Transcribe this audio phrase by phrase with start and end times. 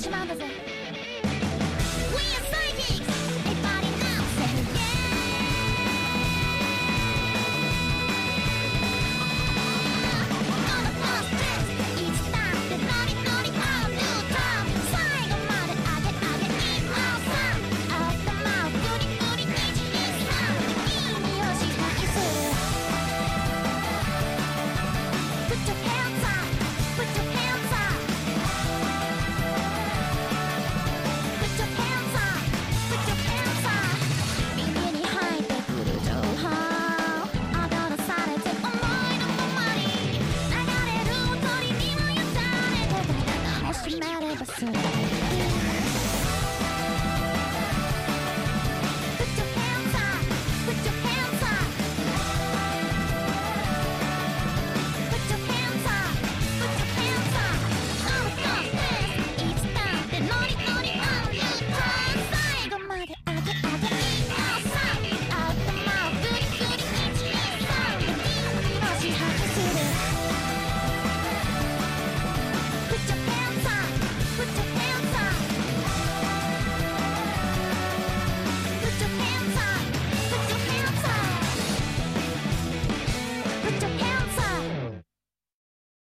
[0.00, 0.69] しまうんだぜ。
[44.58, 45.39] そうだ